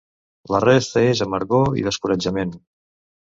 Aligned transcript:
La 0.53 0.61
resta 0.63 1.03
és 1.09 1.21
amargor 1.27 1.69
i 1.81 1.85
descoratjament. 1.89 2.57